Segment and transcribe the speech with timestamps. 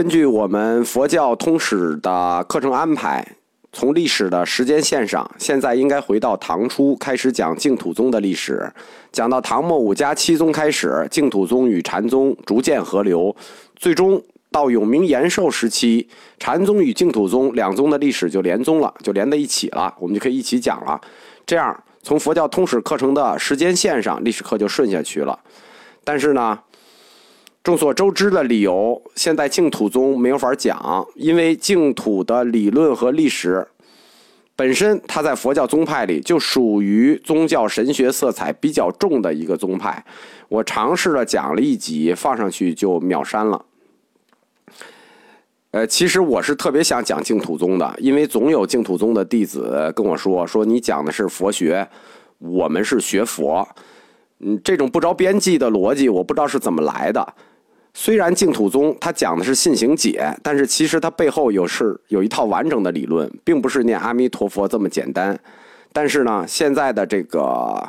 [0.00, 3.22] 根据我们佛教通史的课程安排，
[3.70, 8.72] 从历史的时间线上，现在应该回到唐初，开始讲净土宗的历史。
[9.12, 13.36] 讲到唐末五家七宗开始，净土宗与禅宗逐渐合流，
[13.76, 14.18] 最终
[14.50, 16.08] 到永明延寿时期，
[16.38, 20.98] 禅宗与净土宗两宗的历史就连宗了，就连在一起了，我们就可以一起讲了。
[21.44, 25.38] 这样，从佛教通史课程的时间线上，历史课就顺下去了。
[26.02, 26.58] 但是呢？
[27.62, 33.66] 众所周知的理由，现在净土宗没有法讲，因为净土的理论和历史
[34.56, 40.02] 本身，它在佛教宗派里就属于宗教神学色彩比较重的一个宗派。
[40.48, 43.64] 我尝试了讲了一集，放上去就秒删了。
[45.72, 51.86] 呃，其实我是特别想讲净土宗的，因为总有净土宗的弟子跟我说，说你讲的是佛学，
[52.38, 53.68] 我们是学佛。
[54.40, 57.34] 嗯，这种不着边际的逻辑，我不知道是怎么来的。
[57.92, 65.38] 虽然净土宗它讲的是信行解，但是其实它背后有是有一套完整的理论，并不是念阿弥陀佛这么简单。
[65.92, 67.88] 但是呢，现在的这个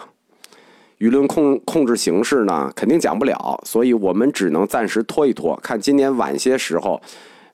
[0.98, 7.00] 舆论控控制形式呢，肯定讲不了，所以我们只能暂时拖一拖，看今年晚些时候，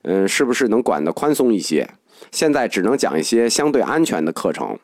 [0.02, 1.88] 嗯，是不是能管得宽松一些。
[2.32, 4.78] 现在只能讲一些相对安全的课程，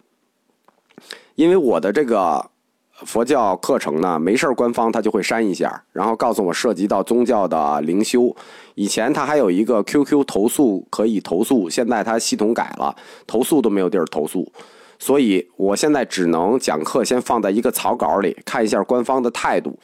[1.34, 2.50] 因为我的这个。
[3.02, 8.34] 佛教课程呢，没事儿官方他就会删一下，然后告诉我涉及到宗教的灵修。
[8.76, 12.94] 以前他还有一个 QQ 投诉可以投诉，现在他系统改了，
[13.26, 14.50] 投诉都没有地儿投诉。
[14.98, 19.76] 所以我现在只能讲课先放在一个草稿里，看一下官方的态度。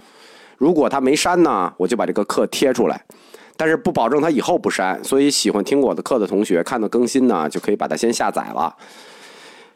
[0.57, 3.05] 如果他没删呢，我就把这个课贴出来，
[3.57, 5.03] 但是不保证他以后不删。
[5.03, 8.75] 所以喜欢听我的课的同学，看到更新呢，就可以把它先下载了。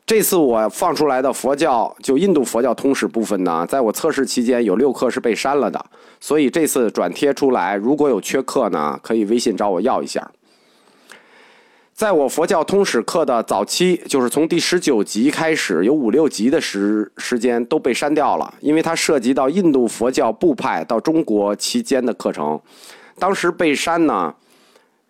[0.06, 5.82] 这次我放出来的佛教，就印度佛教通史部分呢，在我测试期间有六课是被删了的，
[6.20, 10.30] 所以这次转贴出来，如果有缺课呢，可以微信找我要一下。
[11.94, 22.60] 在我佛教通史课的早期，就是从第十九集开始，有五六集的时时间都被删掉了，因为它涉及到印度佛教部派到中国期间的课程，
[23.18, 24.34] 当时被删呢。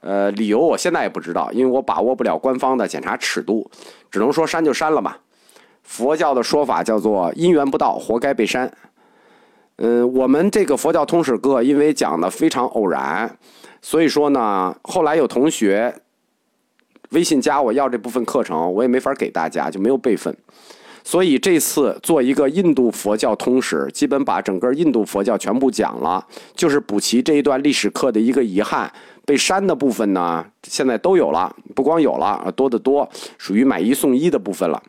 [0.06, 3.70] 呃，理由我现在也不知道，因为我把握不了官方的检查尺度，
[4.10, 5.18] 只能说删就删了吧。
[5.82, 8.70] 佛教的说法叫做因缘不到，活该被删。
[9.76, 13.38] 嗯，我们这个佛教通史课因为讲的非常偶然，
[13.80, 15.94] 所以说呢，后来有同学
[17.12, 20.36] 微信加我要这部分课程，我也没法给大家，就没有备份。
[21.02, 28.90] 所以这次做一个印度佛教通史，基本把整个印度佛教全部讲了，就是补齐这一段历史课的一个遗憾。
[29.24, 33.08] 被删的部分呢，现在都有了，不光有了，多得多，
[33.38, 34.82] 属于买一送一的部分了。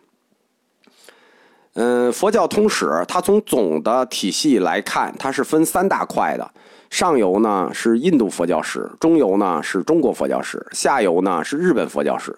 [1.74, 6.52] 嗯，佛教通史它从总的体系来看，它是分三大块的，
[6.90, 12.34] 上游呢是印度佛教史，中游呢是中国佛教史，下游呢是日本佛教史。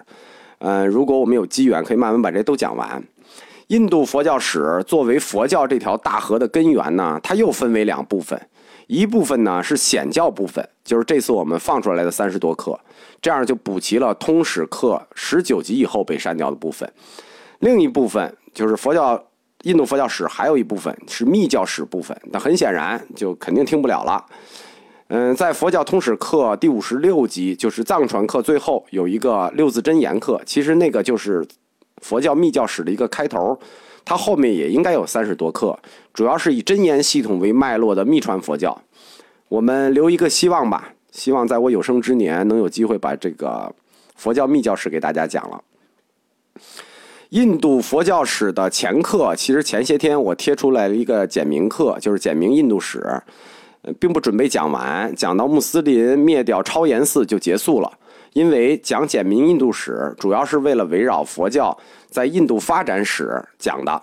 [0.60, 3.04] 嗯，如果我们有机缘，可以慢慢把这都讲完。
[3.68, 8.40] 印度佛教史作为佛教这条大河的根源呢，它又分为两部分。
[8.88, 12.80] 一部分呢是显教部分，就是这次我们放出来的三十多课，
[13.22, 16.90] 这样就补齐了通史课十九集以后被删掉的部分。
[17.60, 19.22] 另一部分就是佛教
[19.64, 24.26] 印度佛教史，还有一部分是密教史部分，那很显然就肯定听不了了。
[25.10, 31.46] 嗯，在佛教通史课第五十六集，就是藏传课最后有一个六字真言课，其实那个就是
[32.02, 33.60] 佛教密教史的一个开头。
[34.08, 35.78] 它后面也应该有三十多课，
[36.14, 38.82] 主要是以真言系统为脉络的密传佛教。
[39.50, 43.70] 我们留一个希望吧，希望在我有生之年能有机会把这个
[44.16, 45.62] 佛教密教史给大家讲了。
[47.32, 53.22] 印度佛教史的前课，其实前些天我贴出来了一个简明课，就是简明印度史，
[54.00, 57.92] 并不准备讲完，讲到穆斯林灭掉超严寺就结束了。
[58.34, 61.78] 因为讲简明印度史，主要是为了围绕佛教
[62.08, 64.02] 在印度发展史讲的。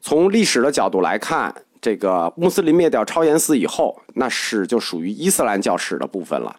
[0.00, 6.54] 从历史的角度来看，这个穆斯林灭掉超严寺以后，那史就属于伊斯兰教史的部分了。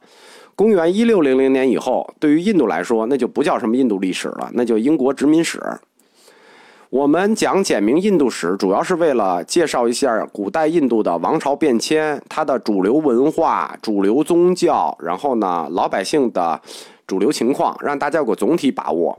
[0.55, 5.59] 公元一六零零年以后，对于印度来说，那就不叫什么印度历史了，那就英国殖民史。
[6.91, 16.61] 我们讲简明印度史，主要是为了介绍一下古代印度的王朝变迁，它的主流文化、主流宗教，然后呢，老百姓的
[17.07, 19.17] 主流情况，让大家有个总体把握。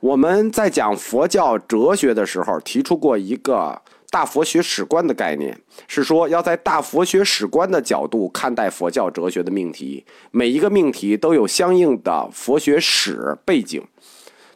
[0.00, 3.78] 我们在讲佛教哲学的时候，提出过一个
[4.08, 5.54] 大佛学史观的概念，
[5.86, 13.84] 是说要在大佛学史观的角度看待佛教哲学的命题，每一个命题都有相应的佛学史背景。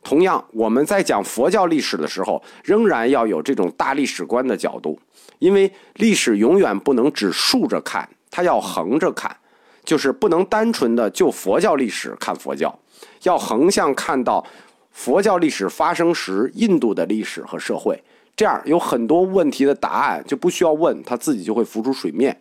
[0.02, 4.98] 同样，我们在讲佛教历史的时候，仍然要有这种大历史观的角度，
[5.38, 9.36] 因为历史永远不能只竖着看，它要横着看。
[9.82, 12.78] 就是不能单纯的就佛教历史看佛教，
[13.22, 14.46] 要横向看到
[14.92, 18.00] 佛教历史发生时印度的历史和社会，
[18.36, 22.38] 这样有很多问题的答案就不需要问，它自己就会浮出水面。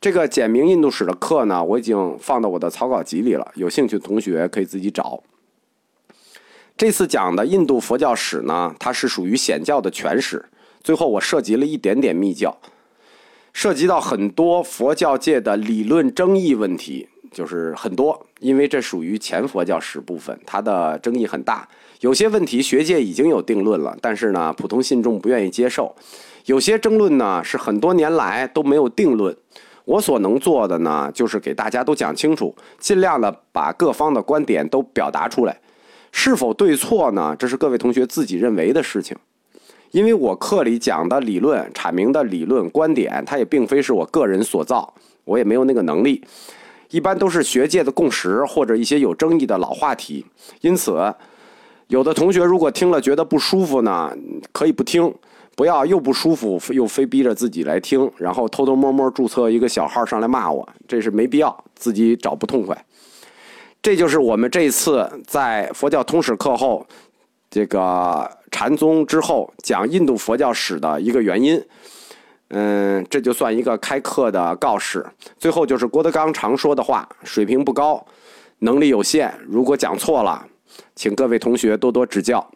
[0.00, 5.20] 这个简明印度史的课呢，我已经放到我的草稿集里了，有兴趣的同学可以自己找。
[6.82, 10.44] 这次讲的印度佛教史呢，它是属于显教的全史，
[10.82, 12.58] 最后我涉及了一点点密教，
[13.52, 21.68] 涉及到很多佛教界的理论争议问题，就是很多，因为这属于前佛教史部分，它的争议很大。
[22.00, 25.94] 有些问题学界已经有定论了，但是呢，普通信众不愿意接受；
[26.46, 29.36] 有些争论呢，是很多年来都没有定论。
[29.84, 35.56] 我所能做的呢，就是给大家都讲清楚，尽量的把各方的观点都表达出来。
[36.12, 37.34] 是否对错呢？
[37.36, 39.16] 这是各位同学自己认为的事情。
[39.90, 44.94] 因为我课里讲的理论、阐明的理论观点，它也并非是我个人所造，
[45.24, 46.22] 我也没有那个能力。
[46.90, 50.24] 一般都是学界的共识或者一些有争议的老话题。
[50.60, 51.12] 因此，
[51.88, 54.16] 有的同学如果听了觉得不舒服呢，
[54.52, 55.12] 可以不听。
[55.54, 62.84] 不要又不舒服又非逼着自己来听，然后偷偷摸摸注册一个小号上来骂我，这是没必要，自己找不痛快。
[63.82, 66.86] 这就是我们这次在佛教通史课后，
[67.50, 71.60] 这个禅宗之后讲印度佛教史的一个原因。
[72.50, 75.04] 嗯，这就算一个开课的告示。
[75.36, 78.06] 最后就是郭德纲常说的话：水平不高，
[78.60, 80.46] 能力有限，如果讲错了，
[80.94, 82.46] 请各位同学多多指教。